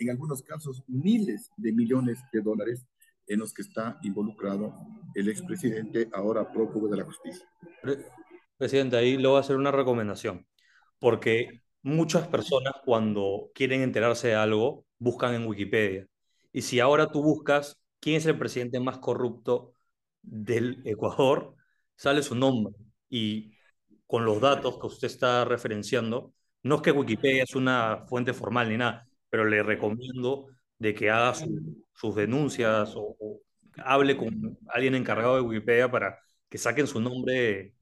[0.00, 2.86] en algunos casos miles de millones de dólares,
[3.26, 4.74] en los que está involucrado
[5.14, 7.48] el expresidente, ahora prófugo de la justicia.
[8.56, 10.46] Presidente, ahí le voy a hacer una recomendación,
[10.98, 16.06] porque muchas personas cuando quieren enterarse de algo buscan en Wikipedia.
[16.52, 19.74] Y si ahora tú buscas quién es el presidente más corrupto
[20.22, 21.54] del Ecuador,
[21.94, 22.74] sale su nombre.
[23.08, 23.52] Y
[24.06, 28.68] con los datos que usted está referenciando, no es que Wikipedia es una fuente formal
[28.68, 31.34] ni nada, pero le recomiendo de que haga
[31.94, 33.16] sus denuncias o,
[33.84, 37.74] hable con alguien encargado de Wikipedia para que saquen su nombre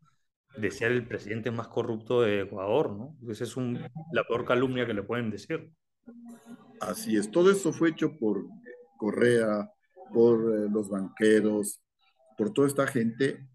[0.57, 3.17] de ser el presidente más corrupto de Ecuador, ¿no?
[3.31, 3.81] Esa es un,
[4.13, 5.71] la peor calumnia que le pueden decir.
[6.81, 8.45] Así es, todo eso fue hecho por
[8.97, 9.71] Correa,
[10.13, 11.81] por eh, los banqueros,
[12.37, 13.49] por toda esta gente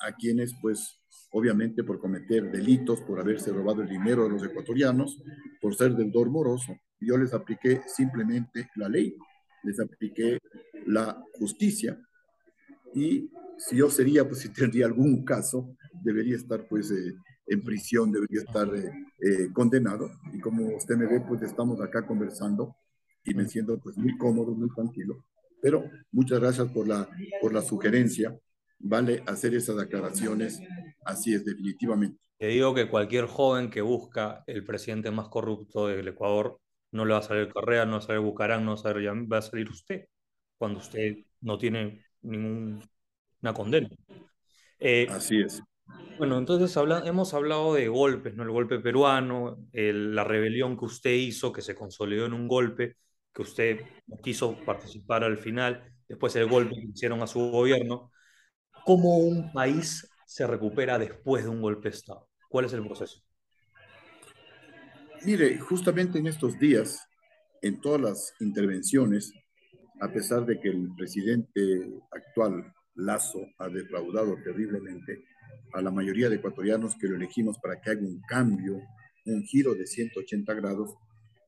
[0.00, 1.00] a quienes pues
[1.32, 5.22] obviamente por cometer delitos, por haberse robado el dinero de los ecuatorianos,
[5.60, 6.74] por ser deudor moroso.
[7.00, 9.16] Yo les apliqué simplemente la ley,
[9.62, 10.38] les apliqué
[10.86, 11.98] la justicia
[12.94, 17.14] y si yo sería, pues si tendría algún caso, debería estar pues eh,
[17.46, 20.10] en prisión, debería estar eh, eh, condenado.
[20.32, 22.76] Y como usted me ve, pues estamos acá conversando
[23.24, 25.24] y me siento pues muy cómodo, muy tranquilo.
[25.60, 27.08] Pero muchas gracias por la,
[27.40, 28.36] por la sugerencia.
[28.78, 30.60] Vale hacer esas aclaraciones.
[31.04, 32.18] Así es, definitivamente.
[32.38, 36.58] Te digo que cualquier joven que busca el presidente más corrupto del Ecuador,
[36.92, 39.08] no le va a salir Correa, no va a salir Bucarán, no va a salir,
[39.32, 40.06] va a salir usted,
[40.58, 42.82] cuando usted no tiene ninguna
[43.54, 43.88] condena.
[45.10, 45.62] Así es.
[46.18, 48.42] Bueno, entonces hemos hablado de golpes, ¿no?
[48.42, 52.96] El golpe peruano, la rebelión que usted hizo, que se consolidó en un golpe,
[53.32, 53.80] que usted
[54.22, 58.10] quiso participar al final, después el golpe que hicieron a su gobierno.
[58.84, 62.28] ¿Cómo un país se recupera después de un golpe de Estado?
[62.48, 63.22] ¿Cuál es el proceso?
[65.22, 67.06] Mire, justamente en estos días,
[67.60, 69.34] en todas las intervenciones,
[70.00, 71.60] a pesar de que el presidente
[72.10, 75.24] actual, Lazo, ha defraudado terriblemente,
[75.74, 78.80] a la mayoría de ecuatorianos que lo elegimos para que haga un cambio,
[79.26, 80.94] un giro de 180 grados.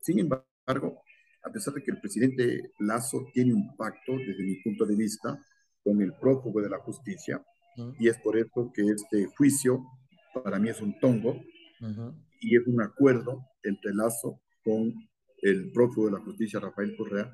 [0.01, 1.01] Sin embargo,
[1.43, 5.43] a pesar de que el presidente Lazo tiene un pacto, desde mi punto de vista,
[5.83, 7.43] con el prófugo de la justicia,
[7.99, 9.83] y es por eso que este juicio
[10.43, 11.41] para mí es un tongo,
[12.43, 14.93] y es un acuerdo entre Lazo con
[15.41, 17.31] el prófugo de la justicia, Rafael Correa.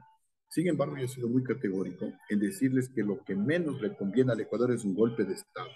[0.48, 4.32] Sin embargo, yo he sido muy categórico en decirles que lo que menos le conviene
[4.32, 5.70] al Ecuador es un golpe de Estado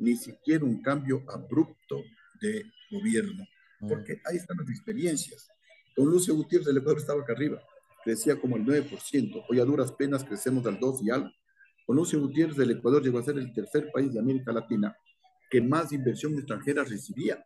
[0.00, 2.02] ni siquiera un cambio abrupto
[2.40, 3.44] de gobierno,
[3.80, 3.88] mm.
[3.88, 5.48] porque ahí están las experiencias.
[5.94, 7.62] Con Lucio Gutiérrez el Ecuador estaba acá arriba,
[8.02, 11.30] crecía como el 9%, hoy a duras penas crecemos al 2 y algo.
[11.86, 14.96] Con Lucio Gutiérrez el Ecuador llegó a ser el tercer país de América Latina
[15.50, 17.44] que más inversión extranjera recibía.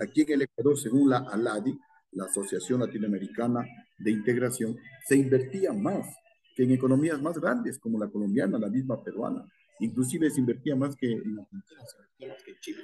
[0.00, 1.78] Aquí en el Ecuador, según la ALADI,
[2.12, 3.66] la Asociación Latinoamericana
[3.98, 6.06] de Integración, se invertía más
[6.54, 9.44] que en economías más grandes como la colombiana, la misma peruana.
[9.80, 12.82] Inclusive se invertía más que en Argentina, se invertía más que en Chile,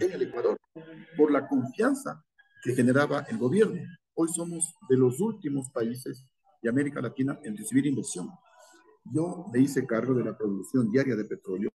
[0.00, 0.58] en el Ecuador,
[1.16, 2.22] por la confianza
[2.62, 3.80] que generaba el gobierno.
[4.14, 6.26] Hoy somos de los últimos países
[6.60, 8.28] de América Latina en recibir inversión.
[9.04, 11.70] Yo me hice cargo de la producción diaria de petróleo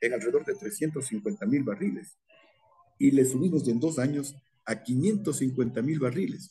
[0.00, 2.16] en alrededor de 350 mil barriles
[2.98, 6.50] y le subimos en dos años a 550 mil barriles.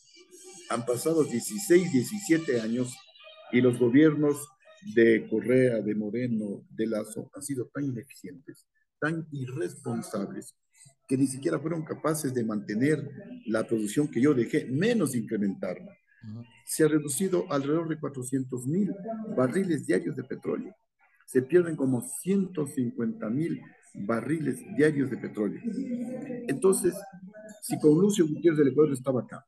[0.70, 2.96] Han pasado 16, 17 años
[3.52, 4.48] y los gobiernos
[4.96, 8.68] de Correa, de Moreno, de Lazo, han sido tan ineficientes,
[9.00, 10.56] tan irresponsables,
[11.08, 13.10] que ni siquiera fueron capaces de mantener
[13.46, 15.96] la producción que yo dejé, menos incrementarla.
[16.66, 18.94] Se ha reducido alrededor de 400 mil
[19.36, 20.74] barriles diarios de petróleo.
[21.26, 23.62] Se pierden como 150 mil
[23.94, 25.62] barriles diarios de petróleo.
[26.48, 26.94] Entonces,
[27.62, 29.46] si con Lucio Gutiérrez del Ecuador estaba acá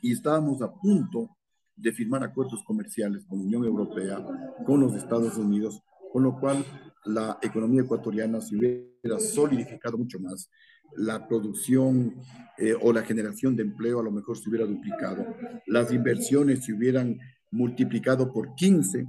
[0.00, 1.36] y estábamos a punto
[1.76, 4.24] de firmar acuerdos comerciales con la Unión Europea,
[4.66, 6.64] con los Estados Unidos, con lo cual
[7.04, 10.50] la economía ecuatoriana se hubiera solidificado mucho más,
[10.96, 12.16] la producción
[12.58, 15.24] eh, o la generación de empleo a lo mejor se hubiera duplicado,
[15.66, 17.18] las inversiones se hubieran
[17.50, 19.06] multiplicado por 15,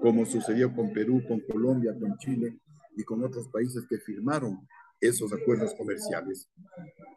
[0.00, 2.58] como sucedió con Perú, con Colombia, con Chile
[2.96, 4.66] y con otros países que firmaron
[5.00, 6.48] esos acuerdos comerciales.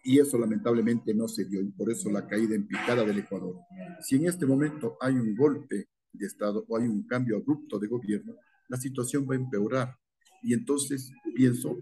[0.04, 3.56] Y eso lamentablemente no se dio y por eso la caída en picada del Ecuador.
[4.02, 7.88] Si en este momento hay un golpe de Estado o hay un cambio abrupto de
[7.88, 8.36] gobierno,
[8.68, 9.96] la situación va a empeorar.
[10.42, 11.78] Y entonces pienso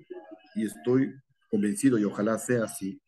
[0.56, 1.14] y estoy
[1.50, 3.02] convencido, y ojalá sea así,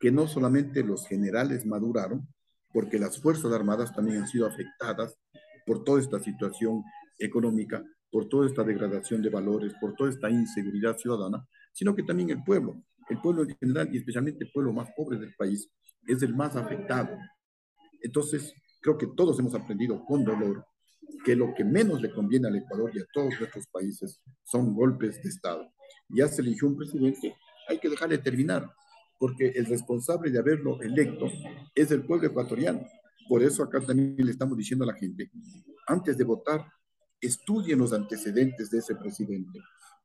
[0.00, 2.28] que no solamente los generales maduraron,
[2.72, 5.16] porque las Fuerzas Armadas también han sido afectadas
[5.66, 6.82] por toda esta situación
[7.18, 7.82] económica,
[8.16, 12.42] por toda esta degradación de valores, por toda esta inseguridad ciudadana, sino que también el
[12.42, 15.70] pueblo, el pueblo en general y especialmente el pueblo más pobre del país,
[16.06, 17.14] es el más afectado.
[18.00, 20.64] Entonces, creo que todos hemos aprendido con dolor
[21.26, 25.22] que lo que menos le conviene al Ecuador y a todos nuestros países son golpes
[25.22, 25.70] de Estado.
[26.08, 27.36] Ya se eligió un presidente,
[27.68, 28.66] hay que dejarle terminar,
[29.18, 31.26] porque el responsable de haberlo electo
[31.74, 32.80] es el pueblo ecuatoriano.
[33.28, 35.30] Por eso acá también le estamos diciendo a la gente,
[35.86, 36.64] antes de votar,
[37.20, 39.60] estudien los antecedentes de ese presidente,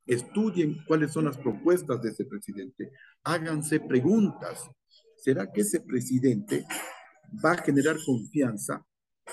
[0.05, 2.91] estudien cuáles son las propuestas de ese presidente,
[3.23, 4.69] háganse preguntas.
[5.17, 6.65] ¿Será que ese presidente
[7.43, 8.85] va a generar confianza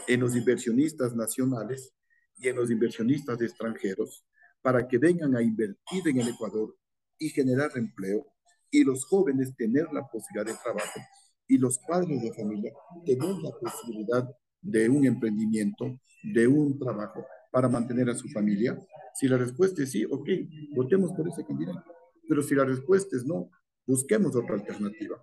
[0.06, 1.92] en los inversionistas nacionales
[2.36, 4.24] y en los inversionistas extranjeros
[4.60, 6.76] para que vengan a invertir en el Ecuador
[7.18, 8.26] y generar empleo
[8.70, 11.00] y los jóvenes tener la posibilidad de trabajo
[11.46, 12.72] y los padres de familia
[13.04, 14.28] tener la posibilidad
[14.60, 18.78] de un emprendimiento, de un trabajo para mantener a su familia?
[19.14, 20.28] Si la respuesta es sí, ok,
[20.74, 21.84] votemos por ese candidato.
[22.28, 23.50] Pero si la respuesta es no,
[23.86, 25.22] busquemos otra alternativa.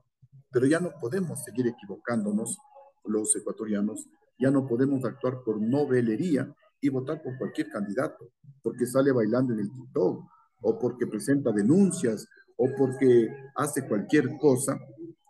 [0.52, 2.58] Pero ya no podemos seguir equivocándonos
[3.06, 4.08] los ecuatorianos,
[4.38, 9.60] ya no podemos actuar por novelería y votar por cualquier candidato, porque sale bailando en
[9.60, 10.26] el TikTok,
[10.62, 14.80] o porque presenta denuncias, o porque hace cualquier cosa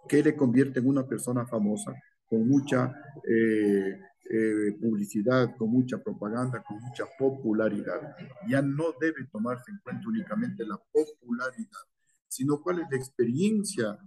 [0.08, 1.93] que le convierte en una persona famosa,
[2.28, 2.93] con mucha
[3.28, 8.15] eh, eh, publicidad, con mucha propaganda, con mucha popularidad.
[8.49, 11.82] Ya no debe tomarse en cuenta únicamente la popularidad,
[12.28, 13.99] sino cuál es la experiencia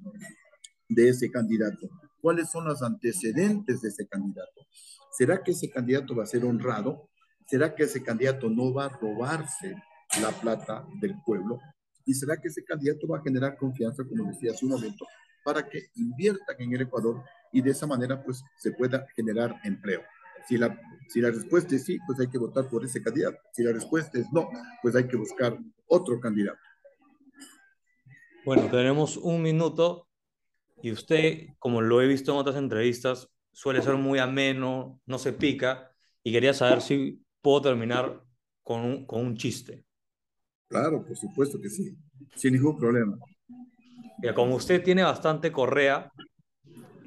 [0.89, 1.89] de ese candidato,
[2.21, 4.67] cuáles son los antecedentes de ese candidato.
[5.13, 7.09] ¿Será que ese candidato va a ser honrado?
[7.47, 9.77] ¿Será que ese candidato no va a robarse
[10.21, 11.61] la plata del pueblo?
[12.05, 15.07] ¿Y será que ese candidato va a generar confianza, como decía hace un momento,
[15.45, 17.23] para que inviertan en el Ecuador
[17.53, 20.03] y de esa manera pues se pueda generar empleo?
[20.49, 23.39] Si la, si la respuesta es sí, pues hay que votar por ese candidato.
[23.53, 24.49] Si la respuesta es no,
[24.83, 26.59] pues hay que buscar otro candidato.
[28.45, 30.09] Bueno, tenemos un minuto
[30.81, 35.33] y usted, como lo he visto en otras entrevistas, suele ser muy ameno, no se
[35.33, 35.93] pica,
[36.23, 38.23] y quería saber si puedo terminar
[38.63, 39.85] con un, con un chiste.
[40.69, 41.97] Claro, por supuesto que sí,
[42.37, 43.19] sin ningún problema.
[44.23, 46.13] Ya, como usted tiene bastante correa,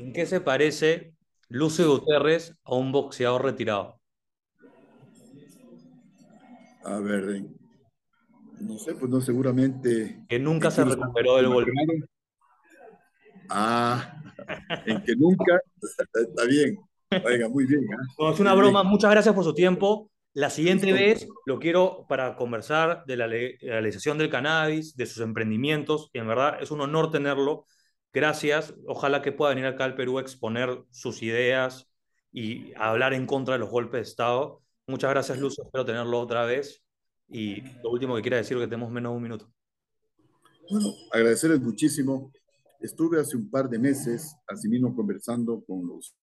[0.01, 1.13] ¿en qué se parece
[1.47, 3.99] Lucio Guterres a un boxeador retirado?
[6.83, 7.43] A ver,
[8.59, 10.23] no sé, pues no, seguramente.
[10.27, 11.71] Que nunca se recuperó del golpe.
[13.49, 14.23] Ah,
[14.85, 16.77] en que nunca, está bien.
[17.23, 17.83] Oiga, muy bien.
[17.83, 18.31] ¿eh?
[18.33, 18.83] es una broma.
[18.83, 20.09] Muchas gracias por su tiempo.
[20.33, 26.09] La siguiente vez lo quiero para conversar de la legalización del cannabis, de sus emprendimientos,
[26.13, 27.65] y en verdad es un honor tenerlo.
[28.13, 28.73] Gracias.
[28.87, 31.87] Ojalá que pueda venir acá al Perú a exponer sus ideas
[32.31, 34.61] y hablar en contra de los golpes de Estado.
[34.87, 35.59] Muchas gracias, Luz.
[35.59, 36.83] Espero tenerlo otra vez.
[37.27, 39.51] Y lo último que quiero decir que tenemos menos de un minuto.
[40.69, 42.31] Bueno, agradecerles muchísimo
[42.81, 46.15] Estuve hace un par de meses, asimismo, conversando con los